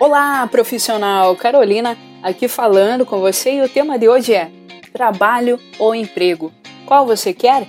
Olá, 0.00 0.46
profissional! 0.46 1.34
Carolina 1.34 1.98
aqui 2.22 2.46
falando 2.46 3.04
com 3.04 3.18
você 3.18 3.54
e 3.54 3.62
o 3.62 3.68
tema 3.68 3.98
de 3.98 4.08
hoje 4.08 4.32
é 4.32 4.48
trabalho 4.92 5.58
ou 5.76 5.92
emprego. 5.92 6.52
Qual 6.86 7.04
você 7.04 7.34
quer? 7.34 7.66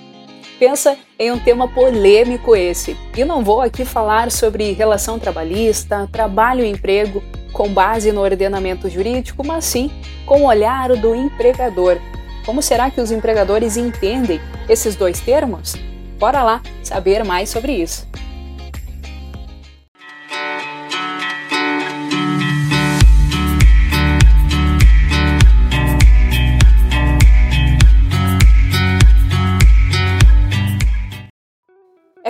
Pensa 0.59 0.95
em 1.17 1.31
um 1.31 1.39
tema 1.39 1.67
polêmico 1.67 2.55
esse. 2.55 2.95
E 3.17 3.25
não 3.25 3.43
vou 3.43 3.61
aqui 3.61 3.83
falar 3.83 4.29
sobre 4.29 4.73
relação 4.73 5.17
trabalhista, 5.17 6.07
trabalho 6.11 6.63
e 6.63 6.69
emprego 6.69 7.23
com 7.51 7.67
base 7.67 8.11
no 8.11 8.21
ordenamento 8.21 8.87
jurídico, 8.87 9.43
mas 9.43 9.65
sim 9.65 9.89
com 10.27 10.43
o 10.43 10.47
olhar 10.47 10.95
do 10.95 11.15
empregador. 11.15 11.97
Como 12.45 12.61
será 12.61 12.91
que 12.91 13.01
os 13.01 13.11
empregadores 13.11 13.75
entendem 13.75 14.39
esses 14.69 14.95
dois 14.95 15.19
termos? 15.19 15.73
Bora 16.19 16.43
lá 16.43 16.61
saber 16.83 17.23
mais 17.23 17.49
sobre 17.49 17.71
isso. 17.71 18.08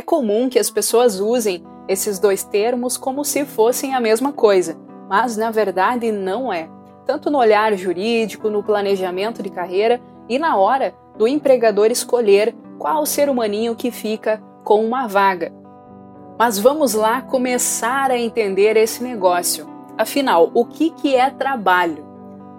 Comum 0.09 0.49
que 0.49 0.57
as 0.57 0.71
pessoas 0.71 1.19
usem 1.19 1.63
esses 1.87 2.17
dois 2.17 2.41
termos 2.43 2.97
como 2.97 3.23
se 3.23 3.45
fossem 3.45 3.93
a 3.93 3.99
mesma 3.99 4.33
coisa, 4.33 4.75
mas 5.07 5.37
na 5.37 5.51
verdade 5.51 6.11
não 6.11 6.51
é. 6.51 6.67
Tanto 7.05 7.29
no 7.29 7.37
olhar 7.37 7.77
jurídico, 7.77 8.49
no 8.49 8.63
planejamento 8.63 9.43
de 9.43 9.51
carreira 9.51 10.01
e 10.27 10.39
na 10.39 10.57
hora 10.57 10.95
do 11.15 11.27
empregador 11.27 11.91
escolher 11.91 12.55
qual 12.79 13.05
ser 13.05 13.29
humaninho 13.29 13.75
que 13.75 13.91
fica 13.91 14.41
com 14.63 14.83
uma 14.83 15.05
vaga. 15.05 15.53
Mas 16.39 16.57
vamos 16.57 16.95
lá 16.95 17.21
começar 17.21 18.09
a 18.09 18.17
entender 18.17 18.77
esse 18.77 19.03
negócio. 19.03 19.69
Afinal, 19.95 20.49
o 20.55 20.65
que, 20.65 20.89
que 20.89 21.15
é 21.15 21.29
trabalho? 21.29 22.03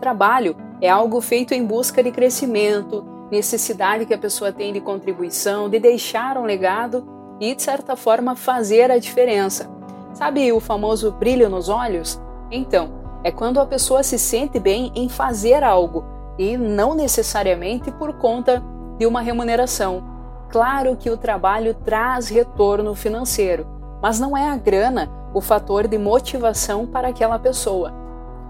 Trabalho 0.01 0.55
é 0.81 0.89
algo 0.89 1.21
feito 1.21 1.53
em 1.53 1.65
busca 1.65 2.01
de 2.01 2.13
crescimento, 2.13 3.05
necessidade 3.29 4.07
que 4.07 4.15
a 4.15 4.19
pessoa 4.19 4.53
tem 4.53 4.73
de 4.73 4.81
contribuição, 4.81 5.69
de 5.69 5.81
deixar 5.81 6.39
um 6.39 6.45
legado 6.45 7.19
e, 7.41 7.55
de 7.55 7.63
certa 7.63 7.97
forma, 7.97 8.37
fazer 8.37 8.91
a 8.91 8.99
diferença. 8.99 9.69
Sabe 10.13 10.53
o 10.53 10.61
famoso 10.61 11.11
brilho 11.13 11.49
nos 11.49 11.69
olhos? 11.69 12.21
Então, 12.51 12.91
é 13.25 13.33
quando 13.33 13.59
a 13.61 13.67
pessoa 13.67 14.03
se 14.03 14.19
sente 14.19 14.59
bem 14.59 14.93
em 14.95 15.09
fazer 15.09 15.65
algo 15.65 16.05
e 16.39 16.57
não 16.57 16.95
necessariamente 16.95 17.91
por 17.91 18.13
conta 18.15 18.63
de 18.99 19.07
uma 19.07 19.21
remuneração. 19.21 20.03
Claro 20.51 20.97
que 20.97 21.11
o 21.11 21.17
trabalho 21.17 21.75
traz 21.75 22.29
retorno 22.29 22.95
financeiro, 22.95 23.67
mas 24.03 24.19
não 24.19 24.37
é 24.37 24.49
a 24.49 24.57
grana 24.57 25.11
o 25.33 25.41
fator 25.41 25.87
de 25.87 25.97
motivação 25.97 26.87
para 26.87 27.09
aquela 27.09 27.39
pessoa. 27.39 27.93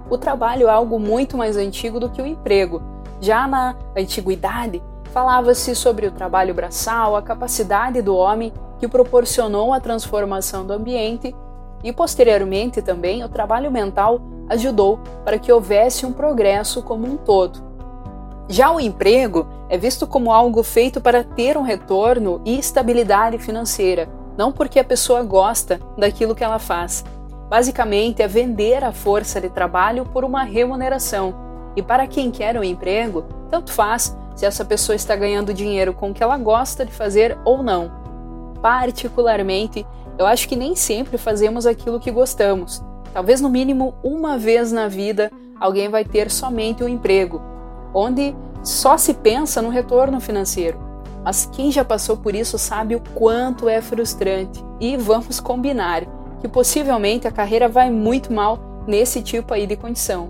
O 0.09 0.17
trabalho 0.17 0.67
é 0.67 0.71
algo 0.71 0.99
muito 0.99 1.37
mais 1.37 1.57
antigo 1.57 2.01
do 2.01 2.09
que 2.09 2.23
o 2.23 2.27
emprego. 2.27 2.83
Já 3.21 3.47
na 3.47 3.77
antiguidade, 3.97 4.83
falava-se 5.13 5.75
sobre 5.75 6.07
o 6.07 6.11
trabalho 6.11 6.55
braçal, 6.55 7.15
a 7.15 7.23
capacidade 7.23 8.01
do 8.01 8.17
homem 8.17 8.53
que 8.81 8.89
proporcionou 8.89 9.75
a 9.75 9.79
transformação 9.79 10.67
do 10.67 10.73
ambiente 10.73 11.37
e, 11.85 11.93
posteriormente, 11.93 12.81
também 12.81 13.23
o 13.23 13.29
trabalho 13.29 13.71
mental 13.71 14.21
ajudou 14.49 14.99
para 15.23 15.39
que 15.39 15.53
houvesse 15.53 16.07
um 16.07 16.13
progresso 16.13 16.83
como 16.83 17.07
um 17.07 17.17
todo. 17.17 17.63
Já 18.49 18.73
o 18.73 18.81
emprego 18.81 19.47
é 19.69 19.79
visto 19.79 20.07
como 20.07 20.33
algo 20.33 20.63
feito 20.63 21.01
para 21.01 21.23
ter 21.23 21.57
um 21.57 21.63
retorno 21.63 22.41
e 22.45 22.59
estabilidade 22.59 23.39
financeira, 23.39 24.09
não 24.37 24.51
porque 24.51 24.81
a 24.81 24.85
pessoa 24.85 25.23
gosta 25.23 25.79
daquilo 25.97 26.35
que 26.35 26.43
ela 26.43 26.59
faz. 26.59 27.05
Basicamente, 27.49 28.23
é 28.23 28.29
vender 28.29 28.83
a 28.83 28.93
força 28.93 29.41
de 29.41 29.51
trabalho 29.51 30.05
por 30.07 30.25
uma 30.25 30.43
remuneração. 30.43 31.35
E 31.77 31.83
para 31.83 32.07
quem 32.07 32.31
quer 32.31 32.59
um 32.59 32.65
emprego, 32.65 33.25
tanto 33.49 33.73
faz 33.73 34.17
se 34.35 34.47
essa 34.47 34.65
pessoa 34.65 34.97
está 34.97 35.15
ganhando 35.15 35.55
dinheiro 35.55 35.93
com 35.93 36.11
o 36.11 36.15
que 36.15 36.23
ela 36.23 36.39
gosta 36.39 36.85
de 36.85 36.93
fazer 36.93 37.39
ou 37.45 37.63
não 37.63 38.00
particularmente, 38.61 39.87
eu 40.19 40.27
acho 40.27 40.49
que 40.49 40.57
nem 40.57 40.75
sempre 40.77 41.17
fazemos 41.19 41.67
aquilo 41.67 42.01
que 42.01 42.11
gostamos. 42.11 42.83
Talvez 43.13 43.41
no 43.41 43.49
mínimo 43.49 43.95
uma 44.03 44.39
vez 44.39 44.71
na 44.71 44.87
vida 44.87 45.31
alguém 45.59 45.89
vai 45.89 46.05
ter 46.05 46.31
somente 46.31 46.85
um 46.85 46.89
emprego, 46.89 47.41
onde 47.93 48.35
só 48.63 48.97
se 48.97 49.15
pensa 49.15 49.61
no 49.61 49.69
retorno 49.69 50.21
financeiro. 50.21 50.79
Mas 51.25 51.47
quem 51.53 51.71
já 51.71 51.85
passou 51.85 52.17
por 52.17 52.35
isso 52.35 52.59
sabe 52.59 52.95
o 52.95 53.03
quanto 53.15 53.69
é 53.69 53.81
frustrante. 53.81 54.65
E 54.81 54.97
vamos 54.97 55.39
combinar 55.39 56.05
que 56.41 56.49
possivelmente 56.49 57.29
a 57.29 57.33
carreira 57.33 57.69
vai 57.69 57.91
muito 57.91 58.33
mal 58.33 58.59
nesse 58.87 59.23
tipo 59.23 59.53
aí 59.53 59.67
de 59.67 59.77
condição. 59.77 60.29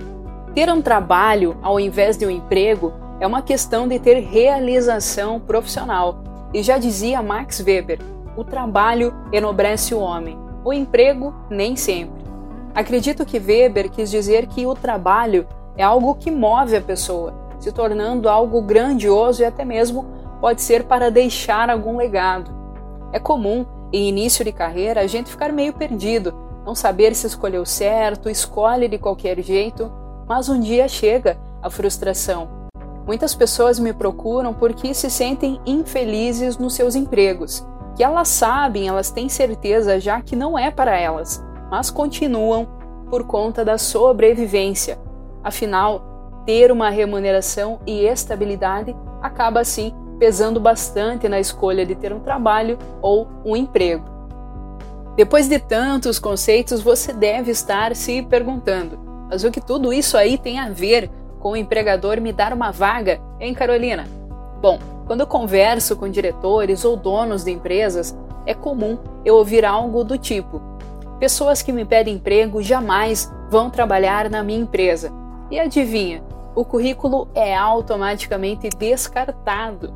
Ter 0.54 0.68
um 0.68 0.82
trabalho 0.82 1.56
ao 1.62 1.78
invés 1.78 2.16
de 2.16 2.26
um 2.26 2.30
emprego 2.30 2.92
é 3.20 3.26
uma 3.26 3.42
questão 3.42 3.86
de 3.86 3.98
ter 3.98 4.18
realização 4.20 5.38
profissional. 5.38 6.24
E 6.52 6.62
já 6.62 6.78
dizia 6.78 7.22
Max 7.22 7.60
Weber, 7.60 8.00
o 8.36 8.44
trabalho 8.44 9.14
enobrece 9.32 9.94
o 9.94 10.00
homem, 10.00 10.38
o 10.64 10.72
emprego 10.72 11.34
nem 11.48 11.76
sempre. 11.76 12.24
Acredito 12.74 13.26
que 13.26 13.38
Weber 13.38 13.90
quis 13.90 14.10
dizer 14.10 14.46
que 14.46 14.66
o 14.66 14.74
trabalho 14.74 15.46
é 15.76 15.82
algo 15.82 16.14
que 16.14 16.30
move 16.30 16.76
a 16.76 16.80
pessoa, 16.80 17.34
se 17.58 17.72
tornando 17.72 18.28
algo 18.28 18.62
grandioso 18.62 19.42
e 19.42 19.44
até 19.44 19.64
mesmo 19.64 20.06
pode 20.40 20.62
ser 20.62 20.84
para 20.84 21.10
deixar 21.10 21.68
algum 21.68 21.96
legado. 21.96 22.50
É 23.12 23.18
comum, 23.18 23.66
em 23.92 24.08
início 24.08 24.44
de 24.44 24.52
carreira, 24.52 25.00
a 25.00 25.06
gente 25.06 25.30
ficar 25.30 25.52
meio 25.52 25.72
perdido, 25.72 26.32
não 26.64 26.74
saber 26.74 27.14
se 27.14 27.26
escolheu 27.26 27.66
certo, 27.66 28.30
escolhe 28.30 28.88
de 28.88 28.98
qualquer 28.98 29.40
jeito, 29.40 29.90
mas 30.28 30.48
um 30.48 30.60
dia 30.60 30.86
chega 30.86 31.36
a 31.60 31.68
frustração. 31.68 32.48
Muitas 33.04 33.34
pessoas 33.34 33.80
me 33.80 33.92
procuram 33.92 34.54
porque 34.54 34.94
se 34.94 35.10
sentem 35.10 35.60
infelizes 35.66 36.56
nos 36.56 36.74
seus 36.74 36.94
empregos 36.94 37.66
que 37.96 38.02
elas 38.02 38.28
sabem, 38.28 38.88
elas 38.88 39.10
têm 39.10 39.28
certeza 39.28 40.00
já 40.00 40.20
que 40.20 40.36
não 40.36 40.58
é 40.58 40.70
para 40.70 40.98
elas, 40.98 41.42
mas 41.70 41.90
continuam 41.90 42.66
por 43.08 43.24
conta 43.26 43.64
da 43.64 43.76
sobrevivência. 43.76 44.98
Afinal, 45.42 46.42
ter 46.46 46.70
uma 46.70 46.90
remuneração 46.90 47.80
e 47.86 48.04
estabilidade 48.04 48.96
acaba 49.20 49.60
assim 49.60 49.92
pesando 50.18 50.60
bastante 50.60 51.28
na 51.28 51.40
escolha 51.40 51.84
de 51.84 51.94
ter 51.94 52.12
um 52.12 52.20
trabalho 52.20 52.78
ou 53.00 53.26
um 53.44 53.56
emprego. 53.56 54.04
Depois 55.16 55.48
de 55.48 55.58
tantos 55.58 56.18
conceitos, 56.18 56.80
você 56.80 57.12
deve 57.12 57.50
estar 57.50 57.94
se 57.96 58.22
perguntando: 58.22 58.98
mas 59.28 59.44
o 59.44 59.50
que 59.50 59.60
tudo 59.60 59.92
isso 59.92 60.16
aí 60.16 60.38
tem 60.38 60.58
a 60.58 60.70
ver 60.70 61.10
com 61.38 61.52
o 61.52 61.56
empregador 61.56 62.20
me 62.20 62.32
dar 62.32 62.52
uma 62.52 62.70
vaga, 62.70 63.20
hein, 63.40 63.54
Carolina? 63.54 64.19
Bom, 64.60 64.78
quando 65.06 65.20
eu 65.20 65.26
converso 65.26 65.96
com 65.96 66.08
diretores 66.08 66.84
ou 66.84 66.96
donos 66.96 67.44
de 67.44 67.50
empresas, 67.50 68.16
é 68.44 68.54
comum 68.54 68.98
eu 69.24 69.36
ouvir 69.36 69.64
algo 69.64 70.04
do 70.04 70.18
tipo: 70.18 70.60
pessoas 71.18 71.62
que 71.62 71.72
me 71.72 71.84
pedem 71.84 72.16
emprego 72.16 72.62
jamais 72.62 73.32
vão 73.50 73.70
trabalhar 73.70 74.28
na 74.28 74.42
minha 74.42 74.60
empresa. 74.60 75.12
E 75.50 75.58
adivinha, 75.58 76.22
o 76.54 76.64
currículo 76.64 77.26
é 77.34 77.56
automaticamente 77.56 78.68
descartado. 78.68 79.92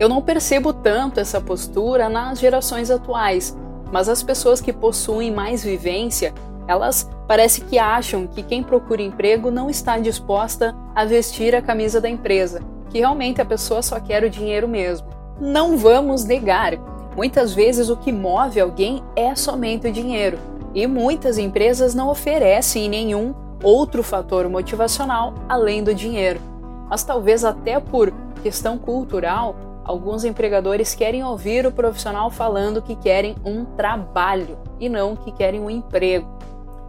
Eu 0.00 0.08
não 0.08 0.22
percebo 0.22 0.72
tanto 0.72 1.20
essa 1.20 1.40
postura 1.40 2.08
nas 2.08 2.38
gerações 2.38 2.90
atuais, 2.90 3.56
mas 3.92 4.08
as 4.08 4.22
pessoas 4.22 4.60
que 4.60 4.72
possuem 4.72 5.30
mais 5.30 5.62
vivência, 5.62 6.34
elas 6.66 7.08
parece 7.28 7.60
que 7.60 7.78
acham 7.78 8.26
que 8.26 8.42
quem 8.42 8.62
procura 8.62 9.02
emprego 9.02 9.50
não 9.50 9.70
está 9.70 9.98
disposta 9.98 10.74
a 10.94 11.04
vestir 11.04 11.54
a 11.54 11.62
camisa 11.62 12.00
da 12.00 12.08
empresa 12.08 12.75
que 12.90 12.98
realmente 12.98 13.40
a 13.40 13.44
pessoa 13.44 13.82
só 13.82 14.00
quer 14.00 14.24
o 14.24 14.30
dinheiro 14.30 14.68
mesmo. 14.68 15.08
Não 15.40 15.76
vamos 15.76 16.24
negar, 16.24 16.74
muitas 17.14 17.52
vezes 17.52 17.88
o 17.88 17.96
que 17.96 18.12
move 18.12 18.60
alguém 18.60 19.02
é 19.14 19.34
somente 19.34 19.88
o 19.88 19.92
dinheiro, 19.92 20.38
e 20.74 20.86
muitas 20.86 21.38
empresas 21.38 21.94
não 21.94 22.08
oferecem 22.08 22.88
nenhum 22.88 23.34
outro 23.62 24.02
fator 24.02 24.48
motivacional 24.48 25.34
além 25.48 25.82
do 25.82 25.94
dinheiro. 25.94 26.40
Mas 26.88 27.02
talvez 27.02 27.44
até 27.44 27.80
por 27.80 28.12
questão 28.42 28.78
cultural, 28.78 29.56
alguns 29.84 30.24
empregadores 30.24 30.94
querem 30.94 31.24
ouvir 31.24 31.66
o 31.66 31.72
profissional 31.72 32.30
falando 32.30 32.82
que 32.82 32.94
querem 32.94 33.34
um 33.44 33.64
trabalho 33.64 34.58
e 34.78 34.88
não 34.88 35.16
que 35.16 35.32
querem 35.32 35.60
um 35.60 35.70
emprego. 35.70 36.28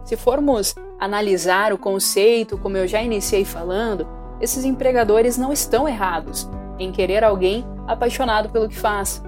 Se 0.04 0.16
formos 0.16 0.74
analisar 0.98 1.72
o 1.72 1.78
conceito, 1.78 2.56
como 2.58 2.76
eu 2.76 2.86
já 2.86 3.02
iniciei 3.02 3.44
falando, 3.44 4.06
esses 4.40 4.64
empregadores 4.64 5.36
não 5.36 5.52
estão 5.52 5.88
errados 5.88 6.48
em 6.78 6.92
querer 6.92 7.24
alguém 7.24 7.64
apaixonado 7.86 8.48
pelo 8.48 8.68
que 8.68 8.76
faz. 8.76 9.22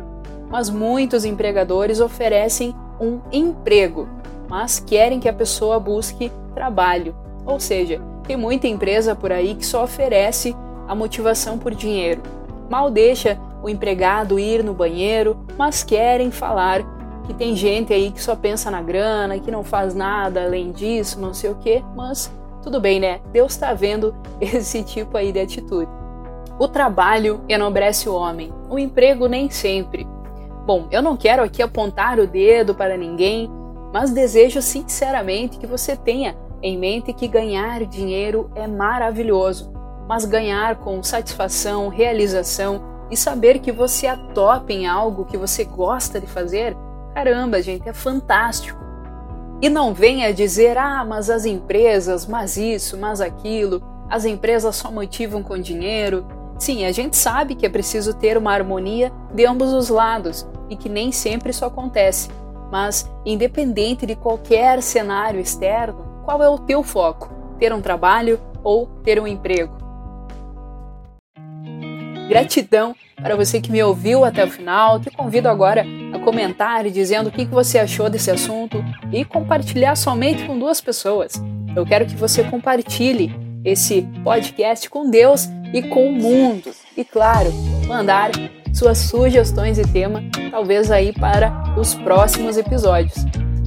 Mas 0.48 0.68
muitos 0.70 1.24
empregadores 1.24 2.00
oferecem 2.00 2.74
um 3.00 3.20
emprego, 3.32 4.08
mas 4.48 4.78
querem 4.80 5.20
que 5.20 5.28
a 5.28 5.32
pessoa 5.32 5.80
busque 5.80 6.30
trabalho. 6.54 7.14
Ou 7.46 7.58
seja, 7.58 8.00
tem 8.26 8.36
muita 8.36 8.68
empresa 8.68 9.14
por 9.14 9.32
aí 9.32 9.54
que 9.54 9.66
só 9.66 9.84
oferece 9.84 10.54
a 10.86 10.94
motivação 10.94 11.58
por 11.58 11.74
dinheiro. 11.74 12.22
Mal 12.68 12.90
deixa 12.90 13.38
o 13.62 13.68
empregado 13.68 14.38
ir 14.38 14.62
no 14.62 14.74
banheiro, 14.74 15.44
mas 15.56 15.82
querem 15.82 16.30
falar 16.30 16.82
que 17.26 17.34
tem 17.34 17.54
gente 17.54 17.92
aí 17.92 18.10
que 18.10 18.20
só 18.20 18.34
pensa 18.34 18.70
na 18.70 18.82
grana, 18.82 19.38
que 19.38 19.50
não 19.50 19.62
faz 19.62 19.94
nada 19.94 20.44
além 20.44 20.72
disso, 20.72 21.20
não 21.20 21.32
sei 21.32 21.50
o 21.50 21.54
que, 21.54 21.82
mas 21.94 22.30
tudo 22.62 22.80
bem, 22.80 23.00
né? 23.00 23.20
Deus 23.32 23.52
está 23.52 23.74
vendo 23.74 24.14
esse 24.40 24.82
tipo 24.82 25.16
aí 25.16 25.32
de 25.32 25.40
atitude. 25.40 25.90
O 26.58 26.68
trabalho 26.68 27.40
enobrece 27.48 28.08
o 28.08 28.14
homem, 28.14 28.52
o 28.68 28.78
emprego 28.78 29.26
nem 29.26 29.48
sempre. 29.48 30.06
Bom, 30.66 30.86
eu 30.90 31.00
não 31.00 31.16
quero 31.16 31.42
aqui 31.42 31.62
apontar 31.62 32.18
o 32.18 32.26
dedo 32.26 32.74
para 32.74 32.96
ninguém, 32.96 33.50
mas 33.92 34.10
desejo 34.10 34.60
sinceramente 34.60 35.58
que 35.58 35.66
você 35.66 35.96
tenha 35.96 36.36
em 36.62 36.78
mente 36.78 37.12
que 37.12 37.26
ganhar 37.26 37.84
dinheiro 37.86 38.50
é 38.54 38.66
maravilhoso, 38.66 39.72
mas 40.06 40.24
ganhar 40.24 40.76
com 40.76 41.02
satisfação, 41.02 41.88
realização 41.88 42.82
e 43.10 43.16
saber 43.16 43.58
que 43.60 43.72
você 43.72 44.06
é 44.06 44.16
top 44.34 44.72
em 44.72 44.86
algo 44.86 45.24
que 45.24 45.36
você 45.36 45.64
gosta 45.64 46.20
de 46.20 46.26
fazer, 46.26 46.76
caramba, 47.14 47.62
gente, 47.62 47.88
é 47.88 47.92
fantástico. 47.92 48.78
E 49.62 49.68
não 49.68 49.92
venha 49.92 50.32
dizer, 50.32 50.78
ah, 50.78 51.04
mas 51.04 51.28
as 51.28 51.44
empresas, 51.44 52.26
mas 52.26 52.56
isso, 52.56 52.96
mas 52.96 53.20
aquilo, 53.20 53.82
as 54.08 54.24
empresas 54.24 54.76
só 54.76 54.90
motivam 54.90 55.42
com 55.42 55.58
dinheiro. 55.58 56.26
Sim, 56.58 56.86
a 56.86 56.92
gente 56.92 57.16
sabe 57.16 57.54
que 57.54 57.66
é 57.66 57.68
preciso 57.68 58.14
ter 58.14 58.38
uma 58.38 58.52
harmonia 58.52 59.12
de 59.34 59.46
ambos 59.46 59.72
os 59.72 59.90
lados 59.90 60.46
e 60.70 60.76
que 60.76 60.88
nem 60.88 61.12
sempre 61.12 61.50
isso 61.50 61.64
acontece. 61.64 62.30
Mas, 62.70 63.10
independente 63.26 64.06
de 64.06 64.16
qualquer 64.16 64.82
cenário 64.82 65.40
externo, 65.40 66.22
qual 66.24 66.42
é 66.42 66.48
o 66.48 66.58
teu 66.58 66.82
foco? 66.82 67.30
Ter 67.58 67.72
um 67.72 67.82
trabalho 67.82 68.40
ou 68.62 68.86
ter 69.02 69.20
um 69.20 69.26
emprego? 69.26 69.79
Gratidão 72.30 72.94
para 73.16 73.34
você 73.34 73.60
que 73.60 73.72
me 73.72 73.82
ouviu 73.82 74.24
até 74.24 74.44
o 74.44 74.48
final. 74.48 75.00
Te 75.00 75.10
convido 75.10 75.48
agora 75.48 75.84
a 76.14 76.18
comentar 76.20 76.88
dizendo 76.88 77.26
o 77.26 77.32
que 77.32 77.44
você 77.44 77.76
achou 77.76 78.08
desse 78.08 78.30
assunto 78.30 78.84
e 79.12 79.24
compartilhar 79.24 79.96
somente 79.96 80.44
com 80.44 80.56
duas 80.56 80.80
pessoas. 80.80 81.32
Eu 81.74 81.84
quero 81.84 82.06
que 82.06 82.14
você 82.14 82.44
compartilhe 82.44 83.34
esse 83.64 84.02
podcast 84.22 84.88
com 84.88 85.10
Deus 85.10 85.48
e 85.74 85.82
com 85.82 86.08
o 86.08 86.12
mundo. 86.12 86.70
E 86.96 87.04
claro, 87.04 87.52
mandar 87.88 88.30
suas 88.72 88.98
sugestões 88.98 89.76
e 89.76 89.82
tema, 89.82 90.22
talvez 90.52 90.88
aí 90.92 91.12
para 91.12 91.74
os 91.76 91.94
próximos 91.94 92.56
episódios. 92.56 93.26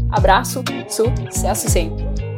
Abraço, 0.09 0.63
sucesso 0.87 1.69
sempre! 1.69 2.32